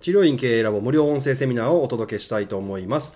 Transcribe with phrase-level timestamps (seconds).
[0.00, 3.14] 治療院経営ラボ無料音声セミナーをお届けしたいと思います。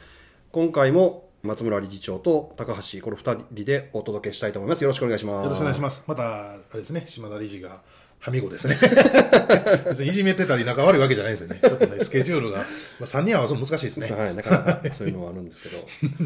[0.53, 4.83] 今回も松村理事長と高橋、この二人でお届けしたいと思います。
[4.83, 5.45] よろしくお願いします。
[5.45, 6.05] よろしくお願いします。
[6.07, 7.81] また、あれですね、島田理事が、
[8.19, 8.77] はみごですね。
[9.89, 11.59] 別にいじめてたり仲悪いわけじゃないですよね。
[11.63, 12.65] ちょっとね、スケジュールが、ま
[13.01, 14.11] あ、3人合わせるの難しいですね。
[14.11, 15.79] はい、なかなかそういうのはあるんですけど。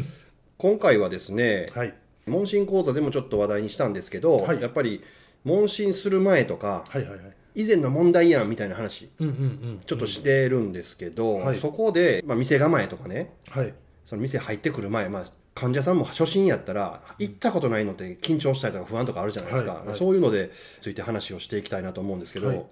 [0.57, 1.93] 今回はですね、はい。
[2.27, 5.05] 問診講座でもちょっと話題にしたんですけど、はいやっぱり
[5.45, 7.19] 問診する前とか、はいはいはい。
[7.55, 9.09] 以前の問題やんみたいな話。
[9.17, 13.73] ちょっとしてるんですけど、はいそこで、まあ、店構えとかね、はい。
[14.05, 15.23] その店入ってくる前、まあ、
[15.55, 22.65] 患者さんも初心やったら、行ったことないのって緊張したりとか不安とかあるじゃないですか、はいはいそういうのでついて話をしていきたいなと思うんですけど、はい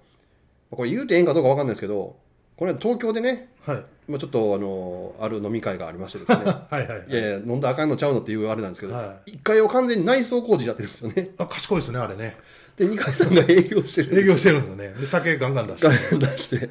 [0.70, 2.18] これ言うてええんかどうかわかんないですけど、
[2.58, 3.86] これ東京でね、はい。
[4.08, 6.38] まあ、ちょっとあのある飲み会がありましてですね、
[6.70, 7.06] はいはい。
[7.08, 11.30] いやいや、飲んだらあかんのちゃうのっていうあれなんですけど、は1階を完全に内装工事やってるんですよね。
[11.38, 12.36] あ、賢いですね、あれね。
[12.78, 14.90] で、2階さんが営業してるんですよ営業してるんですよね。
[15.02, 16.16] で、酒ガンガン出して。
[16.18, 16.70] 出して。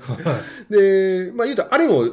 [0.71, 2.09] で、まあ言うと、あれも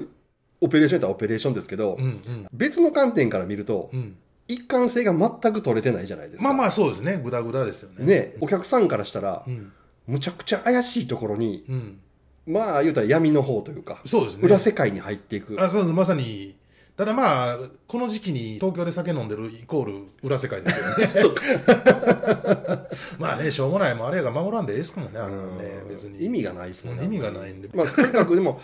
[0.62, 2.48] オペレーションやったらオペレーションですけど、うんうん。
[2.52, 4.16] 別の観点から見ると、うん。
[4.48, 6.44] 一貫性が全く取れてないじゃないですか。
[6.44, 7.22] まあまあ、そうですね。
[7.24, 8.06] ぐだぐだですよね。
[8.06, 9.72] ね、お客さんからしたらう、ん。
[10.08, 12.00] むちゃくちゃ怪しいところに、うん。
[12.46, 14.44] まあ言うたら闇の方というか、そうですね。
[14.44, 15.56] 裏世界に入っていく。
[15.64, 16.56] あそうですまさに、
[16.96, 21.40] ただまあ、この時期に東京で酒飲んでるイコール裏世界ですよね。
[23.18, 26.24] まあね、しょうもない、もうあれが守らんでええですもんね、あれはね、別に。
[26.24, 27.06] 意味がないですもんね。
[27.06, 27.70] 意味がないんで。
[27.74, 28.62] まあ、とにかくでも、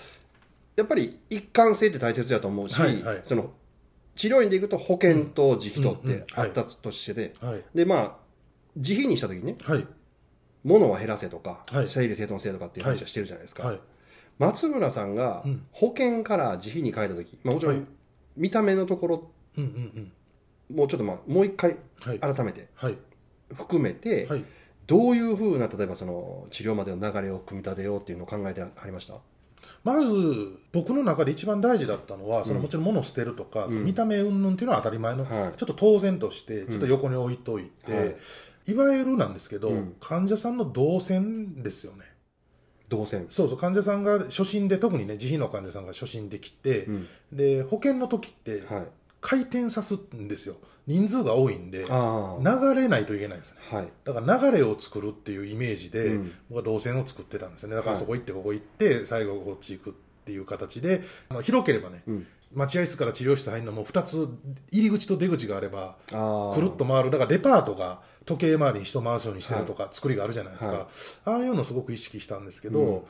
[0.75, 3.51] やっぱり一貫性って大切だと思うし、はいはいその
[4.15, 7.63] 治療院でいくと保険と自費とってあったとしてて、はい。
[7.73, 8.15] で、まあ、
[8.75, 9.87] 自費にした時にね、はい。
[10.65, 13.63] 物は減らせとか、はい整理整頓せとかっていう話はしてるじゃないですか。
[13.63, 13.79] はい。
[14.37, 17.87] 松村さんがうん保険から自費に変えた時、まあ、もちろはいん
[18.39, 20.11] 見た目のところ、うんうん
[20.69, 20.75] うん。
[20.75, 22.19] もうちょっとまあ、もう一回はい。
[22.19, 22.97] 改めてはい。
[23.53, 24.43] 含めて、はい。
[24.87, 29.13] どういうふうな、例えばその治療までの流れを組み立てようっていうのを考えてありました？
[29.83, 30.11] まず、
[30.71, 42.05] 僕の中で一番大事だったのは、そのもちろん物を捨てるとか、その見た目云々っていうのは当たり前の、はいちょっと当然として、ちょっと横に置いといて、はいい、わゆるなんですけど、うん患者さんの動線ですよね。
[42.89, 43.27] 動線。
[43.29, 48.87] そうそう、患者さんが初診で、特にね、自費の患者さんが初診できて、うんで、保険の時って、はい。
[49.21, 50.55] 回転さすんですよ。
[50.87, 51.85] 人数が多いんで。
[51.85, 53.57] 流れないといけないんですね。
[53.69, 53.87] はい。
[54.03, 57.75] だから流れを作るっていうイメージで、うん僕は動線を作ってたんですよね。
[57.75, 59.93] だからはいそこ行って、ここ行って、最後こっち行くっ
[60.25, 62.27] ていう形で、あの広ければね、うん。
[62.53, 64.27] 待合室から治療室入るのも2つ、
[64.71, 65.95] 入り口と出口があれば。
[66.07, 67.11] くるっと回る。
[67.11, 70.71] だからデパートが時計回りに人回すようにしてるとか、作りがあるじゃないですか。
[70.71, 70.85] はい
[71.25, 73.01] ああいうのをすごく意識したんですけど、うん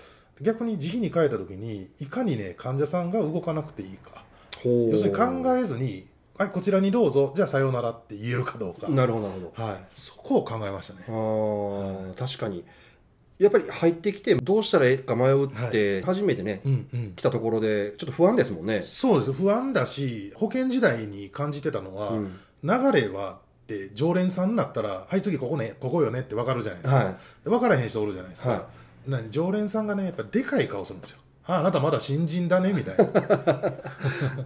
[0.41, 4.23] 逆に自費に変えた時に、いかにね、患者さんが動かなくていいか。
[4.63, 6.07] 要するに考えずに、
[6.37, 8.87] はい、こちらにどうぞ、じゃあさようならって言えるかどうか。
[8.87, 9.63] なるほど、なるほど。
[9.63, 9.85] はい。
[9.93, 11.01] そこを考えましたね。
[11.09, 12.63] ああ、確かに。
[13.39, 17.13] やっぱり入ってきて、どうしたらええか迷うって、初めてね、うんうん。
[17.15, 18.81] 来たところで、ちょっと不安ですもんね。
[18.81, 19.31] そうです。
[19.31, 26.97] 不安だし、保険時代に感じてたのは、うん流れは、って常連さんになったら、はい、次ここね、ここよねって分かるじゃないですか。
[26.97, 28.49] はいで分からへん人おるじゃないですか。
[28.49, 28.67] は
[29.07, 31.19] 何常連さんがね、やっぱでかい顔するんですよ。
[31.49, 33.03] ああなたまだ新人だねみたいな。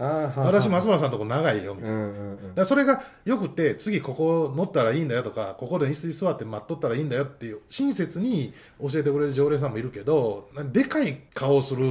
[0.00, 1.96] ああ、私、松村さんのとこ長いよみたいな。
[1.96, 11.84] うんうんうんそれがよくて、次ここ乗ったらいいんだよとか、ここで椅子に座って待っとったらいいんだよっていう、親切に教えてくれる常連さんもいるけど、でかい顔する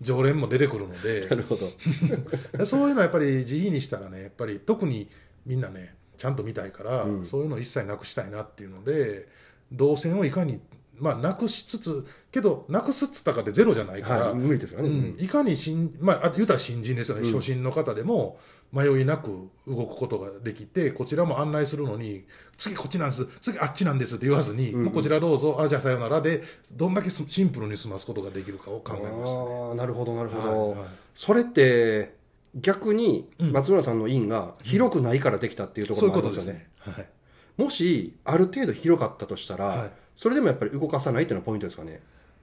[0.00, 1.70] 常連も出てくるのでな、るほど。
[2.66, 5.08] そういうのはやっぱり自費にしたらね、やっぱり特に
[5.46, 9.28] みんなね、ちゃんと見たいから、うんそういうのを一切なくしたいなっていうので、
[9.72, 10.60] 動線をいかに、
[11.00, 14.88] まあ、なくしつつ、けど、なくすっつったかってゼロじゃないから、はい、無理ですよね。
[14.88, 18.38] うん、いかに新、まあ、あ言うたら新人ですよね、うん初心の方でも
[18.72, 22.24] 迷いなく動くことができて、こちらも案内するのに、
[22.56, 29.68] 次こっちなんです、次あっちなんですって言わずに、うんもうこちらどうぞ、あじゃあさよならで、どんだけすシンプルに済ますことができるかを考えましたね。
[29.68, 30.70] ああ、なるほど、なるほど。
[30.70, 32.14] はいはいそれって、
[32.54, 36.68] 逆にうん松村さんの院が広くないからできたっていうところもありますよね。
[36.76, 36.96] ことですね。
[36.96, 37.10] はい
[37.56, 39.90] もし、ある程度広かったとしたら、はい
[40.20, 42.02] それでもやっぱり動かさないっていうのはポイントですかね？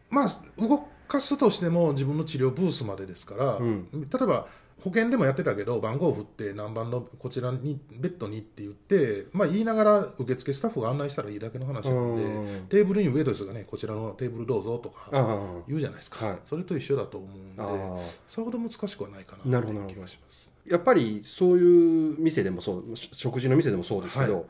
[0.09, 3.87] まあ、動かすとしても自分の治療ブースまでですから、うん。
[3.93, 4.47] 例えば
[4.81, 12.65] 保険でもやってたけど、番号を振って何番のこちらに、ベッドにって言って、まあ言いながら受付スタッフが案内したらいいだけの話なので、うん。
[12.67, 16.25] テーブルにウェイトレスがね、こちらのテーブルどうぞとかあ言うじゃないですか。
[16.25, 16.37] はい。
[16.49, 20.49] それと一緒だと思うんで、それほど難しくはないかなという気がします。
[20.65, 24.43] やっぱりそういう店でもそう、し食事の店でもそうですけど、、はい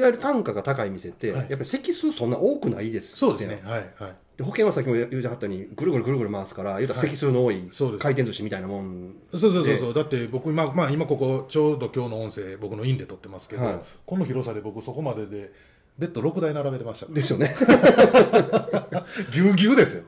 [0.00, 1.40] わゆる単価が高い店って、はい。
[1.40, 3.60] やっぱり席数そんな多くないですそうですね。
[3.64, 4.14] はいはい。
[4.36, 9.14] で保険はさっきも言うてはったように、ぐるぐるぐるぐる回すから、言うたら席数の多い回転寿司みたいなもん。
[9.30, 13.80] そうそうそうそう、だって僕今、まあ、今ここちょうど今日の音声僕の院で撮ってますけど、はい。
[14.04, 15.52] この広さで僕そこまでで
[15.98, 17.12] ベッド6台並べてました。
[17.12, 17.54] ですよね。
[19.32, 20.04] ぎゅうぎゅうですよ。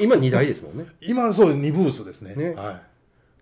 [0.00, 0.86] 今2台ですもんね。
[1.00, 2.34] 今そう2ブースですね。
[2.34, 2.54] ね。
[2.54, 2.82] は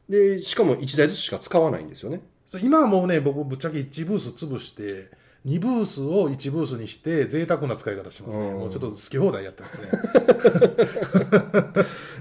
[0.09, 0.13] い。
[0.13, 2.21] でしかも1台ずつしか使わないんですよね。
[2.45, 5.11] そう今はもうね僕ぶっちゃけ1ブース潰して
[5.47, 8.49] 2ブースを1ブースにして贅沢な使い方しますね。
[8.49, 8.59] うん。
[8.59, 9.89] もうちょっと好き放題やってますね。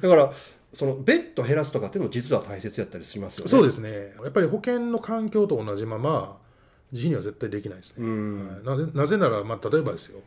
[0.01, 0.31] だから
[0.71, 3.43] そのベッド減らすとかっていうのも実は大切やったりしますよね。
[3.45, 4.13] でそうですね。
[4.23, 6.37] やっぱり保険の環境と同じまま
[6.91, 8.07] 自費には絶対できないですね、
[8.63, 10.19] なぜなぜなら、まあ、例えばですよ。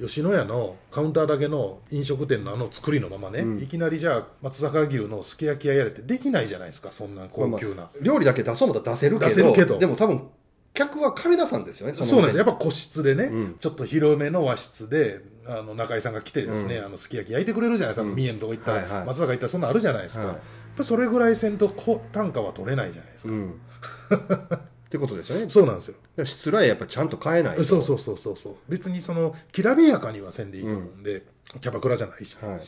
[0.00, 3.62] 吉野家のカウンターだけの飲食店のあの作りのままね、うん。
[3.62, 6.90] いきなりじゃあ松阪牛のすき焼き屋やれってできないじゃないですか。
[6.90, 9.78] そんな高級な、まあ料理だけ出そうもたら出せるけど出せるけど。
[9.78, 10.28] でも多分
[10.72, 12.38] 客は金出さんですよねそうなんです。
[12.38, 13.56] よやっぱ個室でね、うん。
[13.58, 16.86] ちょっと広めの和室であの中井さんが来てですね、うん。
[16.86, 18.14] あのすき焼き焼いてくれるじゃないですか、うん。
[18.14, 19.06] 三重のとこ行ったら、はいはい。
[19.06, 20.34] 松坂行ったらそんなのあるじゃないですか、はい。
[20.34, 20.38] やっ
[20.76, 23.50] ぱそれぐらいせんとこ単価は取れないじゃないですか、うん。
[23.50, 25.48] ってことですよね。
[25.48, 25.94] そうなんですよ。
[26.16, 27.64] ら失礼やっぱちゃんと変えないと。
[27.64, 28.54] そうそうそうそうそう。
[28.68, 31.24] 別にそのきらびやかにはせんでいいと思うんで、
[31.60, 32.60] キャバクラじゃないし、はい。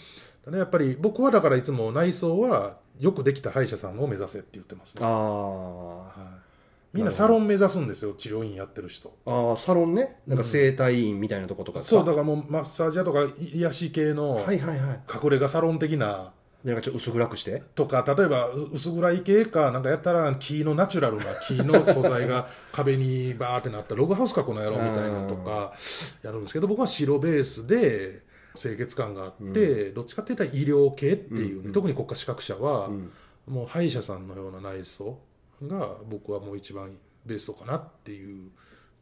[0.44, 6.51] ただやっぱり僕はだからいつも内装はよくできた歯医者さんを目指せって言ってますね、あはい、
[6.92, 9.08] みんなサロン目指すんですよ治療院やってる人。
[9.24, 10.16] ーあーサロンね。
[10.26, 11.96] なんか整体院みたいなとことかですか？
[11.98, 15.00] そうだからもうマッサージ屋とか癒し系のはいはいはい。
[15.22, 16.32] 隠れ家サロン的な
[16.64, 17.62] でなんかちょっと薄暗くして？
[17.74, 25.72] とか例えばう薄暗い系かなんかやったら木のナチュラルな木の素材が 壁にバーってなったログハウスかこの野郎みたいなのとか
[26.22, 28.22] やるんですけど僕は白ベースで
[28.54, 33.10] 清潔感があって、どっちかって言ったら医療系っていうね、特に国家資格者は、ん。
[33.46, 35.18] もう歯医者さんのような内装
[35.68, 38.50] が僕はもう一番ベストかなっていう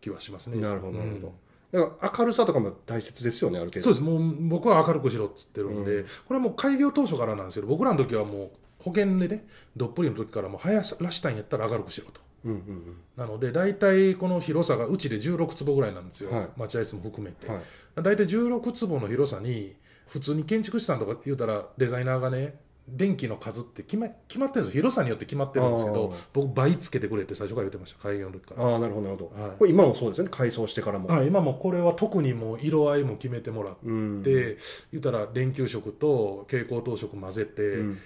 [0.01, 0.61] 気はしますね。
[0.61, 1.35] なるほどなるほうんど。
[1.73, 3.85] だから明るさとかも大切ですよねある程度。
[3.85, 4.03] そうです。
[4.03, 9.47] もう僕は明るくしろっつってるんで、これはもう開業当初からなんですけど僕らの時はもう保険でね
[9.77, 12.21] どっぷりの時からもう生やらしたいんやったら明るくしろと。
[12.45, 16.49] うんうんなので大体この広さがうちで16坪ぐらいなんですよ、はい。
[16.57, 17.65] 待合室も含めて、うんはい。
[17.97, 19.77] 大体16坪の広さに
[20.09, 24.83] 普通に建築士さんとか言うたらデザイナーがね電気の数って決ま決まってるんですよ。
[24.83, 27.99] 広さによって決まってるんですけど僕倍つけてくれって最初から言ってました。
[28.01, 28.65] 開業の時から。
[28.65, 29.51] ああなるほどなるほど、はい。
[29.59, 30.31] これ今もそうですよね。
[30.33, 34.23] 改装してからも、はい、今もこれは特にもう色合いも決めてもらって、うん。
[34.23, 34.59] で
[34.93, 37.99] 言ったら電球色と蛍光灯色混ぜて、ん。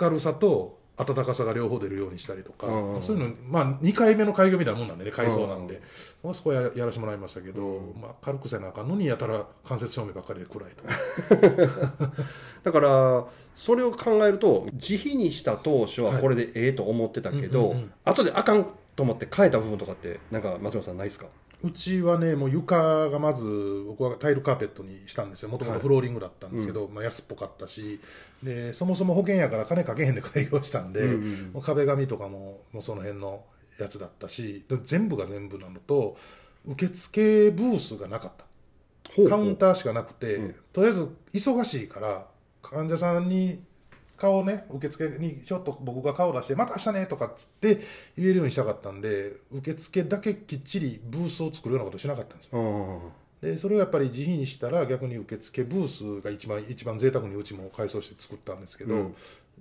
[0.00, 5.80] 明るさと暖かさが両方出るようにしたりとか、うんそういうの、まあ、2回目の開業みたいなもんなんでね改装なんで、
[6.22, 10.84] まあ、そこはややらせてもらいましたけど、まあ、明るくせなあかんのにやたら間接照明ばっかりで暗いと
[12.62, 13.24] だから
[13.56, 18.66] それを考えると自費にした当初はこれでええと思ってたけど、うんうんうん後であかん
[18.96, 21.26] と思って変えた部分とかってなんか松村さんないですか？
[21.64, 25.48] うちはねもう床がまず僕はタイルカーペットにしたんですよ。
[25.48, 28.00] もともとフローリングだったんですけど、まあ、安っぽかったし。
[28.42, 33.44] でそもそも保険やから金かけへんで開業したんで、うんうん壁紙とかももうその辺の
[33.78, 36.16] やつだったしで全部が全部なのと
[36.66, 38.44] 受付ブースがなかった。
[39.28, 40.54] カウンターしかなくて、うん。
[40.72, 42.26] とりあえず忙しいから
[42.62, 43.62] 患者さんに
[44.22, 47.80] 顔ね受付にちょっと僕が顔出して「また明日ね」とかっつって
[48.16, 52.60] 言えるようにしたかったんで受付だけきっちりブースを作るようなことしなかったんですよ。
[52.60, 55.88] うんでそれをやっぱり自費にしたら逆に受付ブー
[56.20, 59.14] スが一番一番贅沢にうちも改装して作ったんですけど、うん。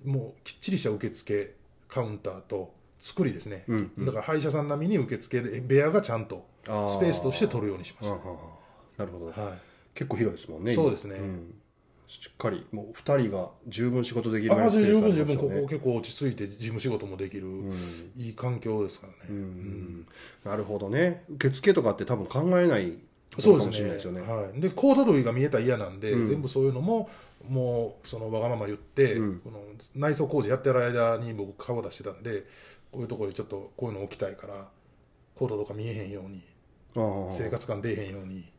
[0.05, 1.55] もうきっちりした受付
[1.87, 4.05] カウンターと作りですね、うんうん。
[4.05, 6.67] だから歯医者さん並みに受付で部屋がちゃんとス
[6.99, 8.37] ペースとして取るようにしましうんうんうん
[8.97, 9.31] なるほど。
[9.31, 9.59] た、はい。
[9.95, 10.83] 結構広いですもんね今。
[10.83, 11.17] そうですね。
[11.17, 11.53] ん
[12.11, 17.47] しっかりもう2人が十分仕事できるああスペース十分十分ここ結構落ち着いて事務仕事もできる、
[18.17, 20.07] いい環境ですからね、うん
[20.43, 21.23] なるほどね。
[21.29, 22.97] 受付とかって多分考えない
[23.39, 24.33] そうかもしれないでねですね。
[24.33, 26.27] はい、でコード類が見えたら嫌なんで、うん。
[26.27, 27.09] 全部そういうのも
[27.47, 29.39] もうそのわがまま言って、うん。
[29.39, 29.59] この
[29.95, 32.43] 内装工事やってる間に僕顔出してたんで
[32.91, 34.67] こういうところでちょっとこういうの置きたいから
[35.35, 36.43] コードとか見えへんように
[36.95, 38.51] ああ生活感出えへんように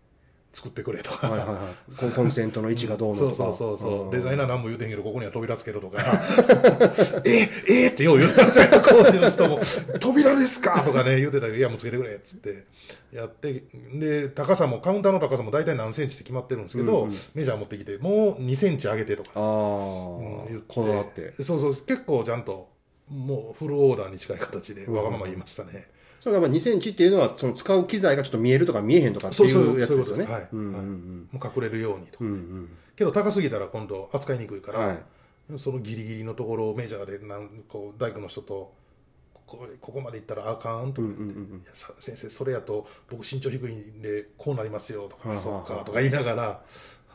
[0.53, 2.13] 作ってくれとか、はいはいはい。
[2.13, 3.35] コンセントの位置がどうのとか。
[3.35, 4.11] そうそうそうそう、ん。
[4.11, 5.99] デザイナー何も言うてんけどここには扉つけろとか。
[7.25, 8.31] ええってよう言う。
[8.31, 9.61] てたじゃん工事の人も
[10.01, 10.81] 扉ですか？
[10.87, 12.65] とかね言うてたけどいやもうつけてくれっつって。
[13.13, 17.17] やってで高さもカウンターの高さも大体何センチって決まってるんですけど、うんうん。
[17.35, 20.65] メジャー持ってきてもう2センチ上げてとか、ああ、うん言って。
[20.69, 21.33] こだわって。
[21.43, 21.75] そうそう。
[21.75, 22.69] 結構ちゃんと
[23.11, 25.89] もうフルオーダーに近い形でわがまま言いましたね、
[26.23, 30.25] それがまあ2センチっていうのはその使う機材がちょっと見えるとか見えへんとかっていそうやつですよね。
[30.33, 30.55] はい。
[30.55, 32.19] もう隠れるようにと。
[32.21, 32.69] かうんうん。
[32.95, 35.59] けど高すぎたら今度扱いにくいから、はい。
[35.59, 38.73] そのギリギリのところをメジャーでなんこう大工の人と
[39.35, 41.09] ここここまで行ったらあかんとか、
[41.99, 45.63] 先生それやと僕身長低いんでこうなりますよとか、はあそっはあ。
[45.63, 46.63] はあかとか言いながら、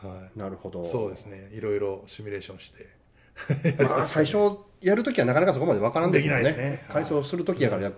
[0.06, 0.82] はなるほど。
[0.82, 1.48] い、そうですね。
[1.54, 2.97] いろいろシミュレーションして
[3.78, 6.84] まあ最初やるときはなかなかそこまでわからんですよできないですね。
[6.88, 7.92] 改装するときやからやっ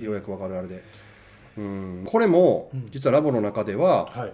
[0.00, 0.82] ようやくわかるあれで。
[1.58, 2.02] うん。
[2.06, 4.32] これも実はラボの中でははい。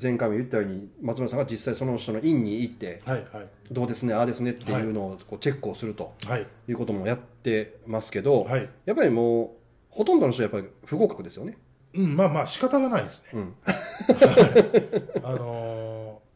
[0.00, 3.46] 前回も言ったように松村さんが実際その人の院に行ってはいはい。
[3.70, 6.46] どうですねああですねっていうのをこうチェックをするとはい。
[6.68, 6.72] い。
[6.72, 8.68] うこともやってますけど、はい。
[8.86, 9.48] やっぱりもう
[9.90, 11.56] ほとんどの人はやっぱり不合格ですよね。
[11.94, 13.28] うんまあまあ仕方がないですね。
[13.34, 13.54] うん。
[15.22, 15.73] あのー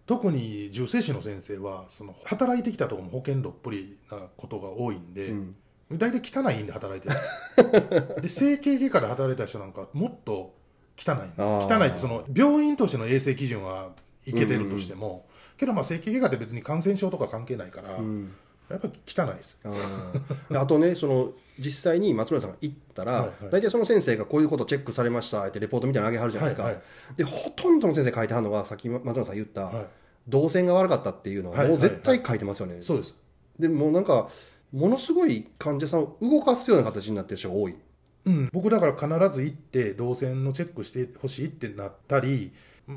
[0.09, 5.55] 特に重生師の先生はその働いてきたところも保険どっぷりなことが多いんで、うん。
[5.93, 8.21] 大体汚いんで働いてる。
[8.23, 10.55] で整形外科で働いた人なんかもっと
[10.97, 13.91] 汚い汚いってその病院としての衛生基準は
[14.27, 15.27] いけてるとしても、
[15.59, 18.33] けどまあ整形外科って別に感染症とか関係ないから、うん。
[18.71, 19.57] やっぱり汚いです
[20.51, 23.51] あとねその実際に松村さんが行ったら、はいはい。
[23.51, 26.83] 大体その先生がこういうことチェックされましたってレポートみたいなのあげはるじゃないですか、はいはい。
[27.17, 29.87] でほとんどの先生書いてはるのがさっき松村さん言った、はい
[30.29, 33.15] 動線が悪かったっていうのははいもう絶対書いてますよね、そうです。
[33.59, 34.29] でもうなんか
[34.73, 37.75] ものすごい患者さんを動かすような形になってる人が多い。
[38.27, 42.53] うん、僕だから必ず行って動線のチェックしてほしいってなったり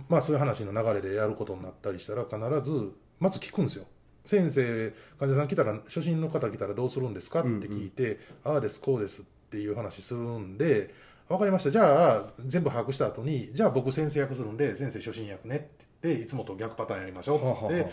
[0.10, 2.38] まあそういう話の流れでやることになったりしたら必
[2.70, 3.86] ずまず聞くんですよ。
[4.26, 10.94] 先生患者さん来たら初心の方来たらどうするんですかって聞いて、ああですこうですっていう話するんで
[11.28, 11.72] 分かりました。
[11.72, 17.92] じゃあ全部把握した後にじゃあ僕先生役するんで先生初心役ねって言っていつもと逆パターンやりましょうっつって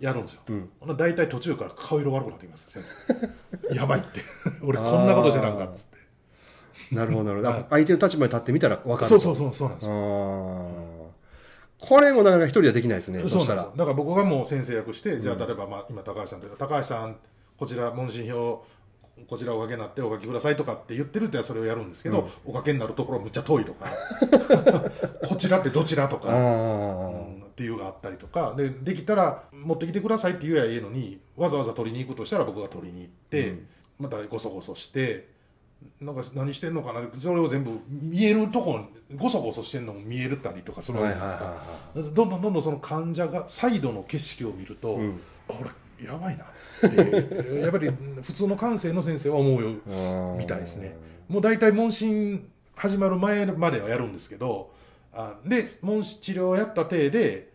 [0.00, 0.52] やるんですよ、う
[0.92, 0.96] ん。
[0.96, 2.82] 大体途中から顔色悪くなってきます先
[3.68, 3.74] 生。
[3.74, 4.20] やばいって。
[4.64, 6.94] 俺こんなことしてなんかっつって。
[6.94, 7.66] なるほどなるほど、はい。
[7.70, 11.86] 相手の立場に立ってみたら分かるそうそうそうそうなんですあよー。
[11.86, 17.16] これもなかなか一人ではできないですねそそうしたらだから僕がもう先生役して、じゃあ例えばまあ今高橋さんというか高橋さん
[17.58, 18.64] こちら問診票
[19.28, 23.86] こちらおかけになってお書きくださいとかって言ってるってそれをやるんですけど、おかけになるところむっちゃ遠いとか。
[25.28, 26.32] こちらってどちらとあか、ー。
[26.32, 27.29] うん
[27.60, 33.66] っていうのがあったりとかでできたら持ってきてくださいって言えばいいのにわざわざ取りに行くとしたら僕が取りに行って、うん。
[33.98, 35.28] またごそごそして
[36.00, 38.80] なんか何してんのかなそれを全部見えるとこ
[39.14, 41.62] ごそごそしてんのも見えるたりとかするわけじゃないですか。
[42.14, 45.20] どんどんどんどんその患者がサイドの景色を見ると、うん。
[45.50, 45.52] あ
[46.00, 47.90] れやばいなって やっぱり
[48.22, 50.96] 普通の感性の先生は思うよはいみたいですね。
[51.28, 54.72] もう大体問診始まる前まではやるんですけど
[55.12, 57.49] あで問診治療をやった体で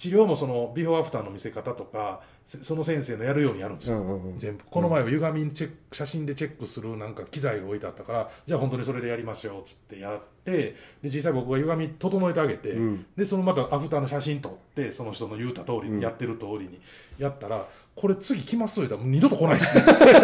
[0.00, 4.38] 治療もそのビフォーアフターの見せ方とかせその先生のやるようにやるんですよ、うんうんうん。
[4.38, 4.64] 全部。
[4.70, 13.04] この前は歪みチェック写真でチェックするなんか機材が置いてあったからじゃあ本当にそれでやりましょうっつってやってで実際僕が歪み整えてあげて、うん。
[13.14, 16.80] でそのまたアフターの写真撮ってその人の言うた通りに、やってる通りに
[17.18, 20.04] やったらこれ次来ますよ言ったら二度と来ないっすねつって。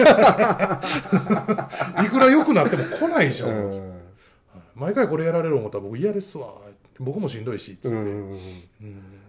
[2.03, 4.01] いくら良くなっても来ないでしょ、うん。
[4.75, 6.49] 毎回これやられる思ったら僕嫌ですわ。
[6.99, 8.41] 僕もしんどいしっつって、ううん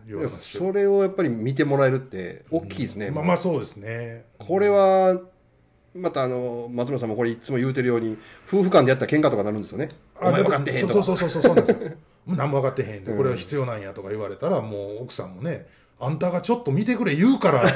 [0.08, 4.26] んうん言われましたそれをやっぱり見てもらえるって大きいですね、まあまあそうですね。
[4.40, 5.20] これは
[5.98, 9.90] またあの松村さんもこれいつも言うてるように夫婦間でやったら喧嘩とかなるんですよね。
[10.20, 11.04] お前分かってへんとか。
[11.04, 11.92] そうそうそうそうそうなんですよ。
[12.28, 15.68] 何も分かってへんでこれは必要なんやとか言われたらもう奥さんもね
[16.00, 17.64] あんたがちょっと見てくれ言うから。
[17.64, 17.70] も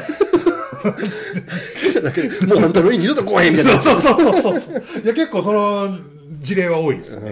[2.56, 3.82] うあんたの家に二度と来へんみたいな。
[3.82, 4.84] そうそうそうそうそう。
[5.04, 5.98] いや結構その
[6.40, 7.32] 事例は多いですね、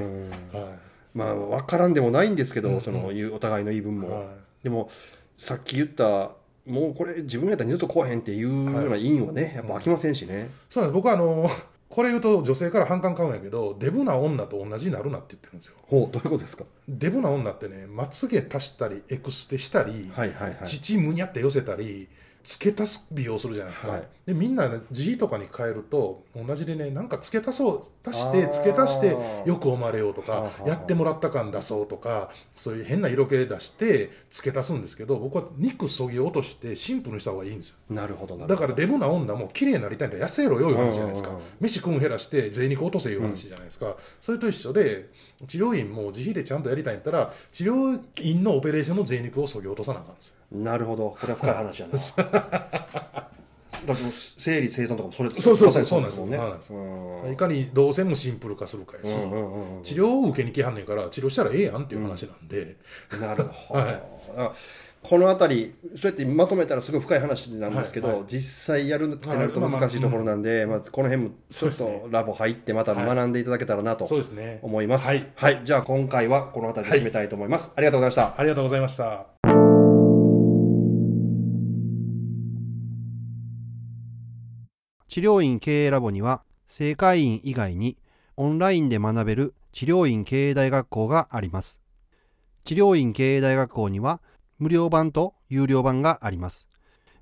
[0.54, 0.60] うん。
[0.60, 0.68] は
[1.14, 4.24] まあ分からんでもないんですけど、そのいうお互いの言い分も、いはい
[4.64, 4.90] でも
[5.36, 6.32] さっき言った
[6.66, 10.96] もうこれ自分やったら二度と来へんっていうような因はねやっぱ飽きませんしね、そうなんです。
[10.96, 11.50] 僕はあの
[11.90, 15.74] これ言うと女性から反感買うんやけどデブな女と同じになるなって言ってるんですよ。
[15.88, 16.66] ほうどういうことですか？
[16.88, 20.68] デブな女ってねまつげ足したりエクステしたり、はいはいはい。
[20.68, 22.08] 乳むにゃって寄せたり
[22.50, 24.08] 付け足す美容するじゃないですか、はい。
[24.26, 29.16] でみんな、ね、自費とかに変えると同じでねなんか付け足そう足して付け足して
[29.46, 37.76] よく思われようとかやってもらった感出そうとかそういう変な色気出して付け足すんですけど僕は肉そぎ落としてシンプルにした方がいいんですよ。
[37.92, 40.18] なるほどだからデブな女も綺麗になりたいんだ。
[40.18, 41.30] 痩せろよいう話じゃないですか。
[41.30, 45.10] うんうんうん飯食うん減らして贅肉落とせいう話じゃないですか、それと一緒で
[45.48, 51.18] 治療院も自費でちゃんとやりたいんやったら治療院のオペレーションの贅肉をそぎ落とさなあかんですよなるほど。
[51.20, 52.00] これは深い話やな。
[53.86, 54.04] だって
[54.38, 62.76] 整理整頓とかもそれそうそうそうそうなんですうんいかに動線もシンプル化するかやし、うんうんうんうん治療を受けに来はんねんから治療したらええやんっていう話なんで、
[63.20, 64.04] なるほど、はい。
[64.36, 64.54] あ
[65.02, 74.60] この辺りそうやってまとめたらすごい深い話なんですけど、はいは実際やるってなると難しいところなんで、まあこの辺もちょっとラボ入ってまた学んでいただけたらなとそうですね。
[74.62, 75.62] 思います、はい。
[75.64, 78.36] じゃあ今回はこの辺りで締めたいと思います、ありがとうございました。
[78.38, 79.49] ありがとうございました
[85.10, 87.98] 治療院経営ラボには正会員以外に
[88.38, 91.82] オンラインで学べる治療院経営大学校があります。
[92.64, 94.22] 治療院経営大学校には
[94.60, 96.68] 無料版と有料版があります。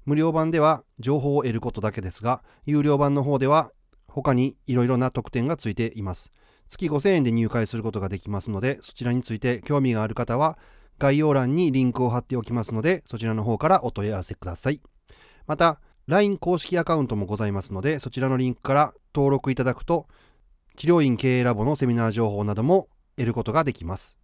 [0.06, 3.72] 無料版では情報を得ることだけですが有料版の方では
[4.08, 6.32] 他にいろいろな特典がついています。
[6.68, 10.58] 月5000円で入会することができますのでそちらについて興味がある方は
[11.00, 14.82] 概要欄にリンクを貼っておきますので、そちらの方からお問い合わせください。
[15.46, 20.08] また、LINE 公式アカウントもございますので、そちらのリンクから登録いただくと、
[20.78, 22.88] 治療院経営ラボのセミナー情報なども
[23.18, 24.18] 得ることができます。